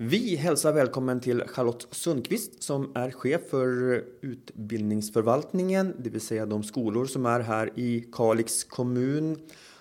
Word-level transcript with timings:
Vi 0.00 0.36
hälsar 0.36 0.72
välkommen 0.72 1.20
till 1.20 1.42
Charlotte 1.46 1.86
Sundqvist 1.90 2.62
som 2.62 2.92
är 2.94 3.10
chef 3.10 3.40
för 3.50 4.04
utbildningsförvaltningen, 4.20 5.94
det 5.98 6.10
vill 6.10 6.20
säga 6.20 6.46
de 6.46 6.62
skolor 6.62 7.06
som 7.06 7.26
är 7.26 7.40
här 7.40 7.70
i 7.74 8.08
Kalix 8.12 8.64
kommun. 8.64 9.36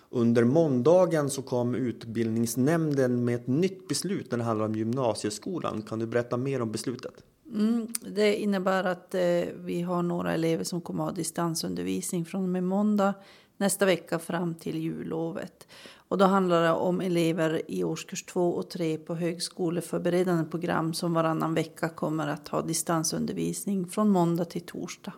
Under 0.10 0.44
måndagen 0.44 1.30
så 1.30 1.42
kom 1.42 1.76
utbildningsnämnden 1.76 3.26
med 3.26 3.36
ett 3.36 3.48
nytt 3.48 3.88
beslut 3.88 4.32
när 4.32 4.38
det 4.38 4.44
handlar 4.44 4.66
om 4.66 4.76
gymnasieskolan. 4.76 5.82
Kan 5.82 6.00
du 6.00 6.06
berätta 6.06 6.38
mer 6.38 6.62
om 6.62 6.72
beslutet? 6.72 7.14
Mm, 7.54 7.88
det 8.16 8.36
innebär 8.36 8.84
att 8.84 9.16
eh, 9.16 9.22
vi 9.56 9.82
har 9.82 10.02
några 10.02 10.34
elever 10.34 10.64
som 10.64 10.82
kommer 10.82 11.04
att 11.04 11.10
ha 11.10 11.16
distansundervisning 11.16 12.26
från 12.26 12.44
och 12.44 12.50
med 12.50 12.64
måndag 12.64 13.14
nästa 13.58 13.86
vecka 13.86 14.20
fram 14.20 14.56
till 14.56 14.78
jullovet. 14.78 15.68
Och 16.10 16.18
då 16.18 16.26
handlar 16.26 16.64
det 16.64 16.72
om 16.72 17.02
elever 17.02 17.62
i 17.68 17.84
årskurs 17.84 18.24
2 18.24 18.50
och 18.50 18.70
3 18.70 18.98
på 18.98 19.16
högskoleförberedande 19.16 20.52
program 20.52 20.94
som 20.94 21.14
varannan 21.14 21.54
vecka 21.54 21.90
kommer 21.90 22.28
att 22.28 22.48
ha 22.48 22.62
distansundervisning 22.62 23.88
från 23.88 24.10
måndag 24.10 24.46
till 24.46 24.62
torsdag. 24.62 25.14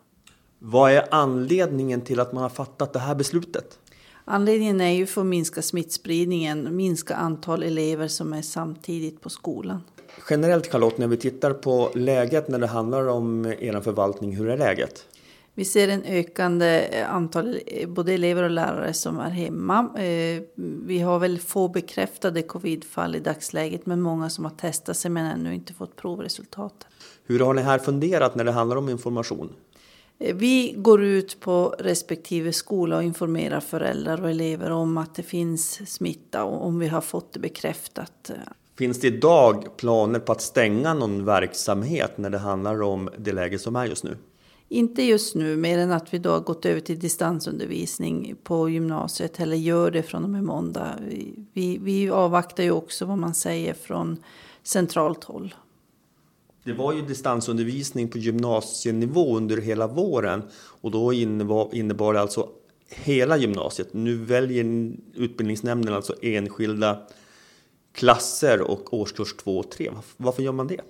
Vad 0.60 0.92
är 0.92 1.06
anledningen 1.12 2.02
till 2.02 2.20
att 2.20 2.34
man 2.34 2.44
har 2.44 2.50
fattat 2.50 2.94
det 2.94 3.00
här 3.00 3.16
beslutet? 3.16 3.80
Anledningen 4.26 4.82
är 4.82 4.92
ju 4.92 5.06
för 5.06 5.22
att 5.22 5.28
minska 5.28 5.62
smittspridningen, 5.62 6.76
minska 6.76 7.16
antal 7.16 7.64
elever 7.64 8.08
som 8.08 8.34
är 8.34 8.42
samtidigt 8.42 9.22
på 9.22 9.30
skolan. 9.30 9.84
Generellt 10.30 10.72
Charlotte, 10.72 10.98
när 10.98 11.08
vi 11.08 11.18
tittar 11.18 11.54
på 11.54 11.92
läget 11.96 12.48
när 12.48 12.60
det 12.60 12.68
handlar 12.68 13.08
om 13.08 13.46
er 13.46 13.82
förvaltning, 13.82 14.36
hur 14.36 14.50
är 14.50 14.58
läget? 14.58 15.06
Vi 15.60 15.66
ser 15.66 15.88
en 15.88 16.04
ökande 16.04 16.90
antal 17.04 17.60
både 17.88 18.14
elever 18.14 18.44
och 18.44 18.50
lärare 18.50 18.94
som 18.94 19.20
är 19.20 19.30
hemma. 19.30 19.90
Eh, 19.98 20.42
vi 20.86 21.00
har 21.00 21.20
väl 21.20 21.40
få 21.40 21.68
bekräftade 21.68 22.42
covidfall 22.42 23.16
i 23.16 23.20
dagsläget 23.20 23.86
men 23.86 24.02
många 24.02 24.30
som 24.30 24.46
har 24.46 24.52
testat 24.52 24.98
sig 24.98 25.12
men 25.12 25.26
ännu 25.26 25.54
inte 25.54 25.74
fått 25.74 25.96
provresultat. 25.96 26.88
Hur 27.26 27.40
har 27.40 27.54
ni 27.54 27.62
här 27.62 27.80
funderat 27.80 28.36
när 28.36 28.44
det 28.44 28.52
handlar 28.52 28.76
om 28.76 28.90
information? 28.90 29.50
Eh, 30.20 30.36
vi 30.36 30.74
går 30.78 31.04
ut 31.04 31.40
på 31.40 31.76
respektive 31.80 32.54
skola 32.54 32.98
och 32.98 33.04
informerar 33.04 33.60
föräldrar 33.60 34.24
och 34.24 34.30
elever 34.30 34.72
om 34.72 34.98
att 34.98 35.16
det 35.16 35.24
finns 35.24 35.92
smitta 35.94 36.44
och 36.44 36.66
om 36.66 36.80
vi 36.80 36.88
har 36.88 37.02
fått 37.02 37.34
det 37.34 37.40
bekräftat. 37.40 38.32
Finns 38.78 39.00
det 39.00 39.08
idag 39.08 39.78
planer 39.78 40.20
på 40.20 40.32
att 40.32 40.42
stänga 40.42 40.94
någon 40.94 41.26
verksamhet 41.26 42.18
när 42.18 42.30
det 42.30 42.38
handlar 42.38 42.82
om 42.82 43.10
det 43.18 43.32
läge 43.32 43.60
som 43.60 43.76
är 43.76 43.86
just 43.86 44.04
nu? 44.04 44.18
Inte 44.72 45.04
just 45.04 45.36
nu, 45.36 45.58
mer 45.58 45.78
än 45.78 45.92
att 45.92 46.14
vi 46.14 46.18
då 46.18 46.30
har 46.30 46.40
gått 46.40 46.66
över 46.66 46.80
till 46.80 47.00
distansundervisning 47.00 48.36
på 48.44 48.70
gymnasiet, 48.70 49.40
eller 49.40 49.56
gör 49.56 49.92
det 49.92 50.04
från 50.04 50.24
och 50.24 50.30
med 50.30 50.44
måndag. 50.44 50.96
Vi, 51.54 51.78
vi 51.78 52.10
avvaktar 52.10 52.64
ju 52.64 52.72
också 52.72 53.06
vad 53.06 53.18
man 53.18 53.34
säger 53.34 53.74
från 53.74 54.18
centralt 54.64 55.24
håll. 55.24 55.56
Det 56.64 56.74
var 56.74 56.94
ju 56.94 57.02
distansundervisning 57.02 58.10
på 58.10 58.18
gymnasienivå 58.18 59.38
under 59.38 59.58
hela 59.58 59.88
våren 59.88 60.44
och 60.82 60.92
då 60.92 61.14
innebar, 61.14 61.70
innebar 61.76 62.14
det 62.14 62.22
alltså 62.22 62.50
hela 62.90 63.38
gymnasiet. 63.38 63.94
Nu 63.94 64.16
väljer 64.16 64.94
utbildningsnämnden 65.16 65.94
alltså 65.94 66.16
enskilda 66.22 67.00
klasser 67.94 68.62
och 68.62 68.94
årskurs 68.94 69.34
2 69.34 69.58
och 69.58 69.72
3. 69.72 69.92
Varför 70.18 70.44
gör 70.44 70.52
man 70.52 70.68
det? 70.68 70.82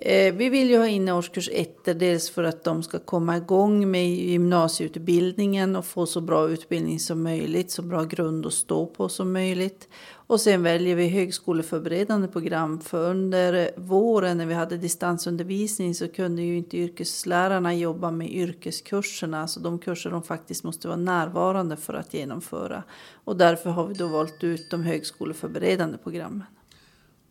Eh, 0.00 0.34
vi 0.34 0.48
vill 0.48 0.70
ju 0.70 0.78
ha 0.78 0.86
in 0.86 1.08
årskurs 1.08 1.50
1 1.52 1.84
dels 1.84 2.30
för 2.30 2.44
att 2.44 2.64
de 2.64 2.82
ska 2.82 2.98
komma 2.98 3.36
igång 3.36 3.90
med 3.90 4.08
gymnasieutbildningen 4.08 5.76
och 5.76 5.84
få 5.84 6.06
så 6.06 6.20
bra 6.20 6.48
utbildning 6.48 7.00
som 7.00 7.22
möjligt, 7.22 7.70
så 7.70 7.82
bra 7.82 8.04
grund 8.04 8.46
att 8.46 8.52
stå 8.52 8.86
på 8.86 9.08
som 9.08 9.32
möjligt. 9.32 9.88
Och 10.10 10.40
sen 10.40 10.62
väljer 10.62 10.96
vi 10.96 11.08
högskoleförberedande 11.08 12.28
program 12.28 12.80
för 12.80 13.10
under 13.10 13.70
våren 13.76 14.38
när 14.38 14.46
vi 14.46 14.54
hade 14.54 14.76
distansundervisning 14.76 15.94
så 15.94 16.08
kunde 16.08 16.42
ju 16.42 16.56
inte 16.56 16.76
yrkeslärarna 16.76 17.74
jobba 17.74 18.10
med 18.10 18.30
yrkeskurserna, 18.30 19.42
alltså 19.42 19.60
de 19.60 19.78
kurser 19.78 20.10
de 20.10 20.22
faktiskt 20.22 20.64
måste 20.64 20.88
vara 20.88 20.98
närvarande 20.98 21.76
för 21.76 21.94
att 21.94 22.14
genomföra. 22.14 22.82
Och 23.24 23.36
därför 23.36 23.70
har 23.70 23.86
vi 23.86 23.94
då 23.94 24.06
valt 24.06 24.44
ut 24.44 24.70
de 24.70 24.82
högskoleförberedande 24.82 25.98
programmen. 25.98 26.44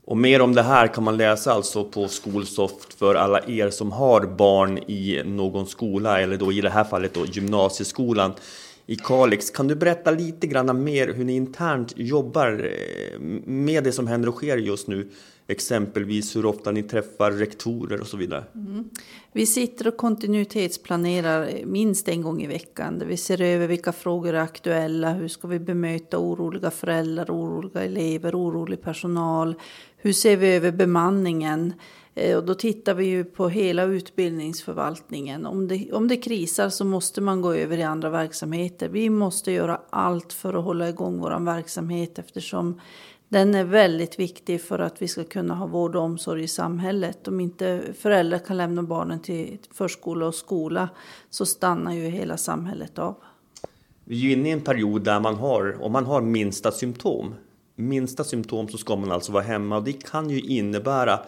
Och 0.08 0.18
mer 0.18 0.42
om 0.42 0.56
det 0.56 0.62
här 0.62 0.88
kan 0.88 1.04
man 1.04 1.18
läsa 1.18 1.52
alltså 1.52 1.84
på 1.84 2.08
Skolsoft 2.08 2.94
för 2.94 3.16
alla 3.16 3.42
er 3.48 3.70
som 3.70 3.92
har 3.92 4.22
barn 4.22 4.78
i 4.78 5.22
någon 5.26 5.68
skola 5.68 6.22
eller 6.22 6.38
då 6.38 6.52
i 6.52 6.62
det 6.62 6.70
här 6.70 6.84
fallet 6.84 7.14
då 7.14 7.26
gymnasieskolan 7.26 8.34
i 8.86 8.96
Kalix. 8.96 9.50
Kan 9.50 9.68
du 9.68 9.76
berätta 9.76 10.12
lite 10.12 10.48
grann 10.48 10.84
mer 10.84 11.14
hur 11.14 11.24
ni 11.24 11.36
internt 11.36 11.94
jobbar 11.96 12.72
eh, 12.72 13.20
med 13.46 13.84
det 13.84 13.92
som 13.92 14.08
händer 14.08 14.30
och 14.30 14.36
sker 14.36 14.58
just 14.58 14.88
nu? 14.88 15.10
Exempelvis 15.48 16.36
hur 16.36 16.46
ofta 16.46 16.72
ni 16.72 16.84
träffar 16.84 17.32
rektorer 17.32 18.02
och 18.02 18.08
så 18.08 18.18
vidare. 18.18 18.44
Mm. 18.56 18.90
Vi 19.32 19.46
sitter 19.46 19.88
och 19.88 19.98
kontinuitetsplanerar 19.98 21.50
minst 21.66 22.08
en 22.08 22.22
gång 22.22 22.44
i 22.44 22.48
veckan. 22.48 23.00
Där 23.00 23.06
vi 23.06 23.18
ser 23.18 23.42
över 23.42 23.68
vilka 23.68 23.92
frågor 23.92 24.34
är 24.34 24.40
aktuella. 24.40 25.14
Hur 25.14 25.28
ska 25.28 25.48
vi 25.48 25.60
bemöta 25.60 26.18
oroliga 26.18 26.72
föräldrar, 26.72 27.26
oroliga 27.26 27.84
elever, 27.84 28.36
orolig 28.36 28.82
personal? 28.82 29.56
Hur 29.98 30.14
ser 30.14 30.38
vi 30.38 30.56
över 30.56 30.72
bemanningen? 30.72 31.74
Eh, 32.16 32.38
och 32.38 32.46
då 32.46 32.54
tittar 32.54 32.94
vi 32.94 33.06
ju 33.06 33.24
på 33.24 33.50
hela 33.50 33.84
utbildningsförvaltningen. 33.84 35.46
Om 35.46 35.68
det, 35.68 35.92
om 35.94 36.08
det 36.08 36.18
krisar 36.18 36.70
så 36.70 36.86
måste 36.86 37.22
man 37.22 37.42
gå 37.42 37.54
över 37.54 37.78
i 37.78 37.84
andra 37.84 38.10
verksamheter. 38.10 38.90
Vi 38.90 39.10
måste 39.10 39.52
göra 39.52 39.82
allt 39.90 40.34
för 40.34 40.54
att 40.54 40.64
hålla 40.64 40.90
igång 40.90 41.20
vår 41.20 41.46
verksamhet 41.46 42.20
eftersom 42.20 42.82
den 43.30 43.56
är 43.56 43.64
väldigt 43.64 44.20
viktig 44.20 44.62
för 44.62 44.80
att 44.80 45.02
vi 45.02 45.08
ska 45.08 45.24
kunna 45.24 45.56
ha 45.56 45.68
vård 45.68 45.96
och 45.96 46.04
omsorg 46.04 46.44
i 46.44 46.48
samhället. 46.48 47.28
Om 47.28 47.40
inte 47.40 47.82
föräldrar 48.00 48.40
kan 48.40 48.58
lämna 48.58 48.84
barnen 48.84 49.20
till 49.20 49.58
förskola 49.74 50.28
och 50.28 50.36
skola 50.36 50.90
så 51.30 51.46
stannar 51.46 51.94
ju 51.94 52.08
hela 52.08 52.38
samhället 52.38 53.00
av. 53.00 53.16
Vi 54.06 54.32
är 54.32 54.38
inne 54.38 54.50
i 54.50 54.52
en 54.52 54.62
period 54.62 55.04
där 55.04 55.20
man 55.20 55.36
har, 55.36 55.78
om 55.82 55.92
man 55.92 56.06
har 56.06 56.22
minsta 56.22 56.72
symptom, 56.72 57.34
minsta 57.80 58.24
symptom 58.24 58.68
så 58.68 58.78
ska 58.78 58.96
man 58.96 59.12
alltså 59.12 59.32
vara 59.32 59.44
hemma 59.44 59.78
och 59.78 59.84
det 59.84 59.94
kan 59.94 60.30
ju 60.30 60.42
innebära 60.42 61.20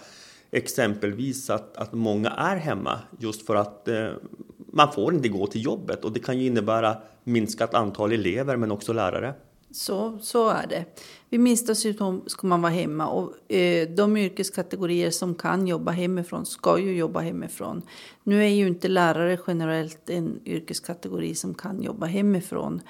exempelvis 0.51 1.49
att, 1.49 1.77
att 1.77 1.93
många 1.93 2.29
är 2.29 2.55
hemma 2.55 2.99
just 3.19 3.45
för 3.45 3.55
att 3.55 3.87
eh, 3.87 4.09
man 4.57 4.91
får 4.91 5.13
inte 5.13 5.29
gå 5.29 5.47
till 5.47 5.63
jobbet 5.63 6.05
och 6.05 6.11
det 6.11 6.19
kan 6.19 6.39
ju 6.39 6.45
innebära 6.45 6.97
minskat 7.23 7.73
antal 7.73 8.11
elever 8.11 8.57
men 8.57 8.71
också 8.71 8.93
lärare. 8.93 9.33
Så, 9.71 10.17
så 10.21 10.49
är 10.49 10.67
det. 10.67 10.85
Vid 11.29 11.39
minsta 11.39 11.75
symptom 11.75 12.23
ska 12.27 12.47
man 12.47 12.61
vara 12.61 12.71
hemma 12.71 13.07
och 13.07 13.51
eh, 13.51 13.89
de 13.89 14.17
yrkeskategorier 14.17 15.11
som 15.11 15.35
kan 15.35 15.67
jobba 15.67 15.91
hemifrån 15.91 16.45
ska 16.45 16.79
ju 16.79 16.97
jobba 16.97 17.19
hemifrån. 17.19 17.81
Nu 18.23 18.43
är 18.43 18.49
ju 18.49 18.67
inte 18.67 18.87
lärare 18.87 19.39
generellt 19.47 20.09
en 20.09 20.39
yrkeskategori 20.45 21.35
som 21.35 21.53
kan 21.53 21.83
jobba 21.83 22.05
hemifrån. 22.05 22.81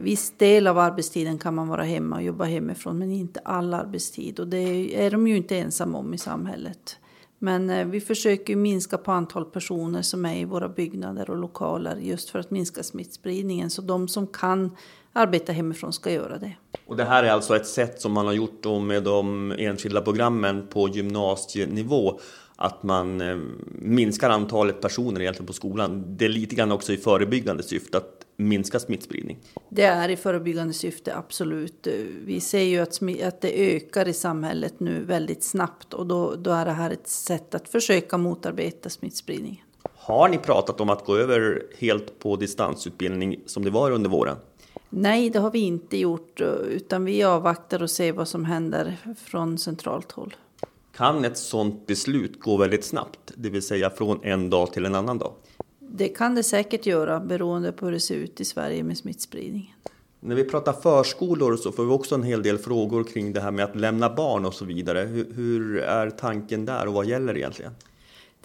Viss 0.00 0.32
del 0.36 0.66
av 0.66 0.78
arbetstiden 0.78 1.38
kan 1.38 1.54
man 1.54 1.68
vara 1.68 1.82
hemma 1.82 2.16
och 2.16 2.22
jobba 2.22 2.44
hemifrån 2.44 2.98
men 2.98 3.12
inte 3.12 3.40
all 3.40 3.74
arbetstid 3.74 4.40
och 4.40 4.48
det 4.48 5.04
är 5.04 5.10
de 5.10 5.26
ju 5.26 5.36
inte 5.36 5.56
ensamma 5.56 5.98
om 5.98 6.14
i 6.14 6.18
samhället. 6.18 6.96
Men 7.38 7.70
eh, 7.70 7.86
vi 7.86 8.00
försöker 8.00 8.56
minska 8.56 8.98
på 8.98 9.12
antal 9.12 9.44
personer 9.44 10.02
som 10.02 10.24
är 10.24 10.36
i 10.36 10.44
våra 10.44 10.68
byggnader 10.68 11.30
och 11.30 11.36
lokaler 11.36 11.96
just 11.96 12.30
för 12.30 12.38
att 12.38 12.50
minska 12.50 12.82
smittspridningen. 12.82 13.70
Så 13.70 13.82
de 13.82 14.08
som 14.08 14.26
kan 14.26 14.76
arbeta 15.12 15.52
hemifrån 15.52 15.92
ska 15.92 16.12
göra 16.12 16.38
det. 16.38 16.52
Och 16.86 16.96
det 16.96 17.04
här 17.04 17.24
är 17.24 17.30
alltså 17.30 17.56
ett 17.56 17.66
sätt 17.66 18.00
som 18.00 18.12
man 18.12 18.26
har 18.26 18.32
gjort 18.32 18.62
då 18.62 18.78
med 18.78 19.02
de 19.02 19.52
enskilda 19.58 20.00
programmen 20.00 20.66
på 20.66 20.88
gymnasienivå 20.88 22.20
att 22.56 22.82
man 22.82 23.20
eh, 23.20 23.36
minskar 23.72 24.30
antalet 24.30 24.80
personer 24.80 25.20
egentligen 25.20 25.46
på 25.46 25.52
skolan. 25.52 26.16
Det 26.16 26.24
är 26.24 26.28
lite 26.28 26.54
grann 26.54 26.72
också 26.72 26.92
i 26.92 26.96
förebyggande 26.96 27.62
syfte 27.62 27.98
att 27.98 28.25
minska 28.36 28.78
smittspridning. 28.78 29.38
Det 29.68 29.82
är 29.82 30.08
i 30.08 30.16
förebyggande 30.16 30.72
syfte, 30.72 31.16
absolut. 31.16 31.86
Vi 32.24 32.40
ser 32.40 32.62
ju 32.62 32.78
att, 32.78 33.00
att 33.22 33.40
det 33.40 33.76
ökar 33.76 34.08
i 34.08 34.12
samhället 34.12 34.80
nu 34.80 35.04
väldigt 35.04 35.42
snabbt 35.42 35.94
och 35.94 36.06
då, 36.06 36.34
då 36.34 36.50
är 36.50 36.64
det 36.64 36.72
här 36.72 36.90
ett 36.90 37.08
sätt 37.08 37.54
att 37.54 37.68
försöka 37.68 38.18
motarbeta 38.18 38.90
smittspridningen. 38.90 39.64
Har 39.94 40.28
ni 40.28 40.38
pratat 40.38 40.80
om 40.80 40.90
att 40.90 41.04
gå 41.04 41.16
över 41.16 41.62
helt 41.78 42.18
på 42.18 42.36
distansutbildning 42.36 43.40
som 43.46 43.64
det 43.64 43.70
var 43.70 43.90
under 43.90 44.10
våren? 44.10 44.36
Nej, 44.88 45.30
det 45.30 45.38
har 45.38 45.50
vi 45.50 45.58
inte 45.58 45.98
gjort, 45.98 46.40
utan 46.68 47.04
vi 47.04 47.22
avvaktar 47.22 47.82
och 47.82 47.90
ser 47.90 48.12
vad 48.12 48.28
som 48.28 48.44
händer 48.44 48.96
från 49.24 49.58
centralt 49.58 50.12
håll. 50.12 50.36
Kan 50.96 51.24
ett 51.24 51.38
sådant 51.38 51.86
beslut 51.86 52.40
gå 52.40 52.56
väldigt 52.56 52.84
snabbt, 52.84 53.32
det 53.34 53.50
vill 53.50 53.62
säga 53.62 53.90
från 53.90 54.20
en 54.22 54.50
dag 54.50 54.72
till 54.72 54.86
en 54.86 54.94
annan 54.94 55.18
dag? 55.18 55.32
Det 55.90 56.08
kan 56.08 56.34
det 56.34 56.42
säkert 56.42 56.86
göra 56.86 57.20
beroende 57.20 57.72
på 57.72 57.86
hur 57.86 57.92
det 57.92 58.00
ser 58.00 58.14
ut 58.14 58.40
i 58.40 58.44
Sverige 58.44 58.82
med 58.82 58.98
smittspridningen. 58.98 59.72
När 60.20 60.34
vi 60.34 60.44
pratar 60.44 60.72
förskolor 60.72 61.56
så 61.56 61.72
får 61.72 61.84
vi 61.84 61.90
också 61.90 62.14
en 62.14 62.22
hel 62.22 62.42
del 62.42 62.58
frågor 62.58 63.04
kring 63.04 63.32
det 63.32 63.40
här 63.40 63.50
med 63.50 63.64
att 63.64 63.76
lämna 63.76 64.14
barn 64.14 64.44
och 64.44 64.54
så 64.54 64.64
vidare. 64.64 65.00
Hur, 65.00 65.32
hur 65.34 65.78
är 65.78 66.10
tanken 66.10 66.64
där 66.64 66.86
och 66.86 66.92
vad 66.92 67.06
gäller 67.06 67.36
egentligen? 67.36 67.72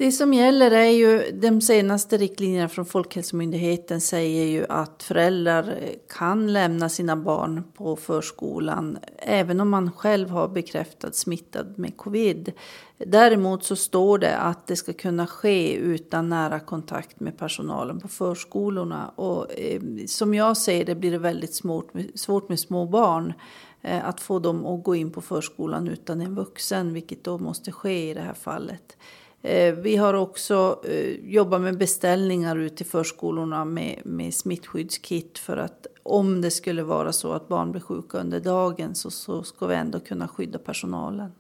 Det 0.02 0.12
som 0.12 0.34
gäller 0.34 0.72
är 0.72 0.90
ju, 0.90 1.32
de 1.32 1.62
senaste 1.62 2.18
riktlinjerna 2.18 2.70
från 2.70 2.86
Folkhälsomyndigheten 2.86 4.02
säger 4.02 4.46
ju 4.46 4.66
att 4.70 5.04
föräldrar 5.04 5.80
kan 6.10 6.54
lämna 6.54 6.90
sina 6.90 7.16
barn 7.16 7.64
på 7.74 7.96
förskolan 7.96 8.98
även 9.18 9.60
om 9.60 9.70
man 9.70 9.92
själv 9.92 10.30
har 10.30 10.48
bekräftat 10.48 11.16
smittad 11.16 11.78
med 11.78 11.98
covid. 11.98 12.52
Däremot 12.98 13.64
så 13.64 13.76
står 13.76 14.18
det 14.18 14.38
att 14.38 14.68
det 14.68 14.76
ska 14.76 14.94
kunna 14.94 15.28
ske 15.28 15.74
utan 15.74 16.30
nära 16.30 16.60
kontakt 16.60 17.20
med 17.20 17.38
personalen 17.38 18.00
på 18.00 18.08
förskolorna. 18.08 19.10
Och 19.16 19.60
eh, 19.60 19.82
som 20.08 20.34
jag 20.34 20.58
ser 20.58 20.86
det 20.86 20.96
blir 20.96 21.12
det 21.12 21.18
väldigt 21.18 21.56
svårt 21.56 21.94
med, 21.94 22.20
svårt 22.20 22.50
med 22.50 22.60
små 22.60 22.86
barn 22.86 23.34
eh, 23.82 24.08
att 24.08 24.22
få 24.22 24.40
dem 24.40 24.66
att 24.66 24.84
gå 24.84 24.96
in 24.96 25.12
på 25.12 25.22
förskolan 25.22 25.88
utan 25.88 26.22
en 26.22 26.36
vuxen, 26.36 26.94
vilket 26.94 27.24
då 27.24 27.38
måste 27.38 27.72
ske 27.72 28.10
i 28.10 28.14
det 28.14 28.22
här 28.22 28.34
fallet. 28.34 28.98
Eh, 29.42 29.76
vi 29.76 29.96
har 29.96 30.14
också 30.14 30.82
eh, 30.84 31.32
jobbat 31.34 31.62
med 31.62 31.78
beställningar 31.78 32.56
ut 32.56 32.78
till 32.78 32.86
förskolorna 32.86 33.66
med, 33.66 34.02
med 34.04 34.34
smittskyddskit 34.34 35.38
för 35.38 35.58
att 35.58 35.88
om 36.04 36.42
det 36.42 36.52
skulle 36.52 36.84
vara 36.84 37.12
så 37.12 37.32
att 37.32 37.48
barn 37.48 37.72
blir 37.72 37.82
sjuka 37.82 38.18
under 38.18 38.40
dagen 38.40 38.96
så, 38.96 39.12
så 39.12 39.44
ska 39.44 39.68
vi 39.68 39.76
ändå 39.76 40.00
kunna 40.00 40.28
skydda 40.28 40.60
personalen. 40.60 41.32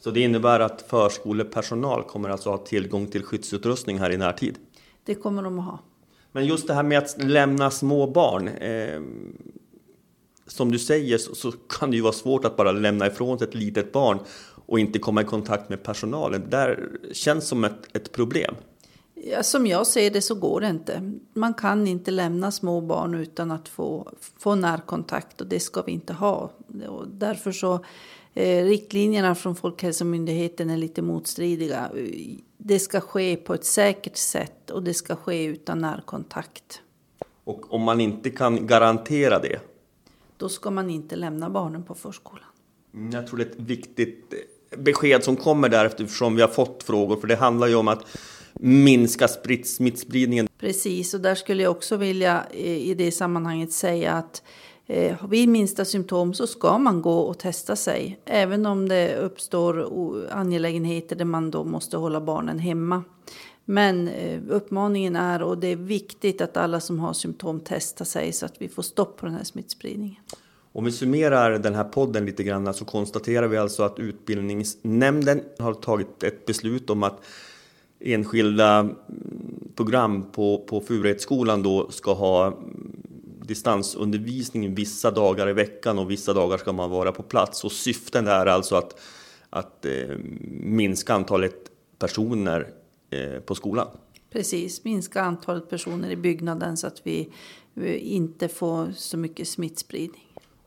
Så 0.00 0.10
det 0.10 0.20
innebär 0.20 0.60
att 0.60 0.82
förskolepersonal 0.82 2.02
kommer 2.02 2.28
alltså 2.28 2.50
ha 2.50 2.58
tillgång 2.58 3.06
till 3.06 3.22
skyddsutrustning 3.22 3.98
här 3.98 4.10
i 4.10 4.16
närtid? 4.16 4.58
Det 5.04 5.14
kommer 5.14 5.42
de 5.42 5.58
att 5.58 5.64
ha. 5.64 5.78
Men 6.32 6.46
just 6.46 6.66
det 6.66 6.74
här 6.74 6.82
med 6.82 6.98
att 6.98 7.22
lämna 7.22 7.70
små 7.70 8.06
barn. 8.06 8.48
Eh, 8.48 9.00
som 10.46 10.72
du 10.72 10.78
säger 10.78 11.18
så, 11.18 11.34
så, 11.34 11.52
kan 11.52 11.90
det 11.90 11.96
ju 11.96 12.02
vara 12.02 12.12
svårt 12.12 12.44
att 12.44 12.56
bara 12.56 12.72
lämna 12.72 13.06
ifrån 13.06 13.38
sig 13.38 13.48
ett 13.48 13.54
litet 13.54 13.92
barn 13.92 14.18
och 14.66 14.78
inte 14.78 14.98
komma 14.98 15.22
i 15.22 15.24
kontakt 15.24 15.68
med 15.68 15.82
personalen. 15.82 16.40
Det 16.40 16.56
där 16.56 16.88
känns 17.12 17.48
som 17.48 17.64
ett, 17.64 17.96
ett 17.96 18.12
problem. 18.12 18.54
Ja, 19.14 19.42
som 19.42 19.66
jag 19.66 19.86
ser 19.86 20.10
det 20.10 20.22
så 20.22 20.34
går 20.34 20.60
det 20.60 20.68
inte. 20.68 21.12
Man 21.34 21.54
kan 21.54 21.86
inte 21.86 22.10
lämna 22.10 22.52
små 22.52 22.80
barn 22.80 23.14
utan 23.14 23.50
att 23.50 23.68
få, 23.68 24.12
få 24.38 24.54
närkontakt 24.54 25.40
och 25.40 25.46
det 25.46 25.60
ska 25.60 25.82
vi 25.82 25.92
inte 25.92 26.12
ha. 26.12 26.50
Och 26.88 27.08
därför 27.08 27.52
så 27.52 27.84
eh, 28.34 28.64
riktlinjerna 28.64 29.34
från 29.34 29.56
Folkhälsomyndigheten 29.56 30.70
är 30.70 30.76
lite 30.76 31.02
motstridiga. 31.02 31.90
Det 32.56 32.78
ska 32.78 33.00
ske 33.00 33.36
på 33.36 33.54
ett 33.54 33.64
säkert 33.64 34.16
sätt 34.16 34.70
och 34.70 34.82
det 34.82 34.94
ska 34.94 35.16
ske 35.16 35.44
utan 35.44 35.78
närkontakt. 35.78 36.80
Och 37.44 37.74
om 37.74 37.82
man 37.82 38.00
inte 38.00 38.30
kan 38.30 38.66
garantera 38.66 39.38
det? 39.38 39.60
Då 40.36 40.48
ska 40.48 40.70
man 40.70 40.90
inte 40.90 41.16
lämna 41.16 41.50
barnen 41.50 41.82
på 41.82 41.94
förskolan. 41.94 42.48
Mm, 42.94 43.10
jag 43.10 43.26
tror 43.26 43.38
det 43.38 43.44
är 43.44 43.50
ett 43.50 43.60
viktigt 43.60 44.34
besked 44.78 45.24
som 45.24 45.36
kommer 45.36 45.68
där 45.68 45.84
eftersom 45.84 46.36
vi 46.36 46.42
har 46.42 46.48
fått 46.48 46.82
frågor. 46.82 47.16
För 47.16 47.26
det 47.26 47.36
handlar 47.36 47.66
ju 47.66 47.74
om 47.74 47.88
att 47.88 48.06
minska 48.60 49.28
smittspridningen. 49.64 50.48
Precis, 50.58 51.14
och 51.14 51.20
där 51.20 51.34
skulle 51.34 51.62
jag 51.62 51.70
också 51.70 51.96
vilja 51.96 52.44
eh, 52.50 52.76
i 52.76 52.94
det 52.94 53.12
sammanhanget 53.12 53.72
säga 53.72 54.12
att 54.12 54.42
eh, 54.86 55.26
vid 55.28 55.48
minsta 55.48 55.84
symptom 55.84 56.34
så 56.34 56.46
ska 56.46 56.78
man 56.78 57.02
gå 57.02 57.18
och 57.18 57.38
testa 57.38 57.76
sig. 57.76 58.20
Även 58.24 58.66
om 58.66 58.88
det 58.88 59.16
uppstår 59.16 59.88
angelägenheter 60.30 61.16
där 61.16 61.24
man 61.24 61.50
då 61.50 61.64
måste 61.64 61.96
hålla 61.96 62.20
barnen 62.20 62.58
hemma. 62.58 63.02
Men 63.64 64.08
eh, 64.08 64.40
uppmaningen 64.48 65.16
är, 65.16 65.42
och 65.42 65.58
det 65.58 65.68
är 65.68 65.76
viktigt 65.76 66.40
att 66.40 66.56
alla 66.56 66.80
som 66.80 67.00
har 67.00 67.12
symptom 67.12 67.60
testar 67.64 68.04
sig 68.04 68.32
så 68.32 68.46
att 68.46 68.54
vi 68.58 68.68
får 68.68 68.82
stopp 68.82 69.16
på 69.16 69.26
den 69.26 69.34
här 69.34 69.44
smittspridningen. 69.44 70.22
Om 70.76 70.84
vi 70.84 70.92
summerar 70.92 71.58
den 71.58 71.74
här 71.74 71.84
podden 71.84 72.26
lite 72.26 72.42
grann 72.44 72.74
så 72.74 72.84
konstaterar 72.84 73.48
vi 73.48 73.56
alltså 73.56 73.82
att 73.82 73.98
utbildningsnämnden 73.98 75.42
har 75.58 75.74
tagit 75.74 76.22
ett 76.22 76.46
beslut 76.46 76.90
om 76.90 77.02
att 77.02 77.24
enskilda 78.00 78.78
mm, 78.78 78.94
program 79.74 80.30
på, 80.32 80.58
på 80.58 80.80
Furuhetsskolan 80.80 81.62
då 81.62 81.90
ska 81.90 82.12
ha 82.12 82.46
mm, 82.46 82.92
distansundervisning 83.42 84.74
vissa 84.74 85.10
dagar 85.10 85.48
i 85.48 85.52
veckan 85.52 85.98
och 85.98 86.10
vissa 86.10 86.32
dagar 86.32 86.58
ska 86.58 86.72
man 86.72 86.90
vara 86.90 87.12
på 87.12 87.22
plats. 87.22 87.64
Och 87.64 87.72
syften 87.72 88.26
är 88.26 88.46
alltså 88.46 88.76
att, 88.76 89.00
att 89.50 89.86
eh, 89.86 90.16
minska 90.50 91.14
antalet 91.14 91.70
personer 91.98 92.70
eh, 93.10 93.40
på 93.40 93.54
skolan. 93.54 93.88
Precis, 94.30 94.84
minska 94.84 95.22
antalet 95.22 95.70
personer 95.70 96.10
i 96.10 96.16
byggnaden 96.16 96.76
så 96.76 96.86
att 96.86 97.00
vi, 97.04 97.28
vi 97.74 97.98
inte 97.98 98.48
får 98.48 98.92
så 98.96 99.16
mycket 99.16 99.48
smittspridning. 99.48 100.23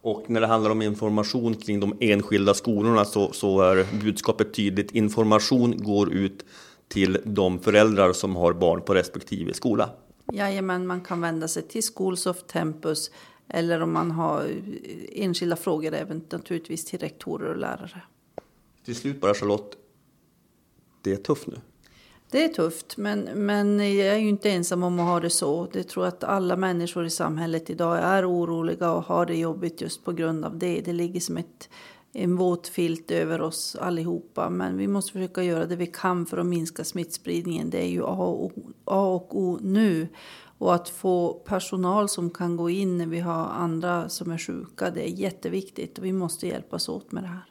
Och 0.08 0.30
när 0.30 0.42
det 0.42 0.48
handlar 0.48 0.72
om 0.72 0.82
information 0.82 1.56
kring 1.56 1.80
de 1.80 1.98
enskilda 2.00 2.54
skolorna 2.54 3.06
så, 3.06 3.32
så 3.32 3.62
är 3.62 4.02
budskapet 4.04 4.54
tydligt. 4.54 4.92
Information 4.92 5.84
går 5.84 6.14
ut 6.14 6.46
till 6.88 7.18
de 7.26 7.60
föräldrar 7.60 8.14
som 8.14 8.36
har 8.36 8.54
barn 8.54 8.82
på 8.82 8.94
respektive 8.94 9.54
skola. 9.54 9.90
Jajamän, 10.34 10.88
man 10.88 11.02
kan 11.02 11.22
vända 11.22 11.48
sig 11.48 11.64
till 11.68 11.82
Schools 11.84 12.28
Tempus 12.48 13.12
eller 13.48 13.82
om 13.82 13.94
man 13.94 14.12
har 14.12 14.48
enskilda 15.12 15.56
frågor 15.56 15.94
även 15.94 16.22
naturligtvis 16.30 16.86
till 16.86 17.00
rektorer 17.00 17.50
och 17.50 17.58
lärare. 17.58 18.02
Till 18.86 18.96
slut 18.96 19.22
bara 19.22 19.34
Charlotte, 19.34 19.78
det 21.02 21.12
är 21.12 21.18
tufft 21.18 21.48
nu. 21.48 21.56
Det 22.32 22.44
är 22.44 22.48
tufft, 22.48 22.98
men, 22.98 23.20
men 23.20 23.80
jag 23.80 24.08
är 24.08 24.18
ju 24.18 24.30
inte 24.30 24.50
ensam 24.50 24.84
om 24.84 25.00
att 25.00 25.06
ha 25.06 25.20
det 25.20 25.30
så. 25.30 25.68
Jag 25.74 25.88
tror 25.88 26.06
att 26.06 26.24
alla 26.24 26.56
människor 26.56 27.06
i 27.06 27.10
samhället 27.10 27.70
idag 27.70 27.98
är 27.98 28.32
oroliga 28.32 28.92
och 28.92 29.04
har 29.04 29.26
det 29.26 29.38
jobbigt 29.38 29.82
just 29.82 30.04
på 30.04 30.12
grund 30.12 30.46
av 30.46 30.58
det. 30.58 30.82
Det 30.82 30.94
ligger 30.94 31.20
som 31.20 31.38
ett, 31.38 31.70
en 32.14 32.36
våt 32.36 32.68
filt 32.68 33.12
över 33.12 33.42
oss 33.42 33.76
allihopa. 33.76 34.50
Men 34.50 34.78
vi 34.78 34.88
måste 34.88 35.12
försöka 35.12 35.44
göra 35.44 35.66
det 35.66 35.76
vi 35.76 35.88
kan 35.88 36.26
för 36.26 36.38
att 36.38 36.46
minska 36.46 36.84
smittspridningen. 36.84 37.70
Det 37.70 37.82
är 37.82 37.90
ju 37.90 38.04
A 38.04 38.26
och, 38.26 38.52
A 38.86 39.08
och 39.08 39.38
O 39.38 39.60
nu. 39.62 40.08
Och 40.58 40.76
att 40.76 40.90
få 40.90 41.34
personal 41.34 42.10
som 42.10 42.30
kan 42.30 42.58
gå 42.58 42.70
in 42.70 42.98
när 42.98 43.08
vi 43.08 43.20
har 43.20 43.46
andra 43.46 44.10
som 44.10 44.32
är 44.32 44.38
sjuka, 44.38 44.90
det 44.90 45.10
är 45.10 45.12
jätteviktigt. 45.12 45.98
Och 45.98 46.06
vi 46.06 46.14
måste 46.14 46.48
hjälpas 46.48 46.90
åt 46.90 47.12
med 47.12 47.24
det 47.24 47.28
här. 47.28 47.46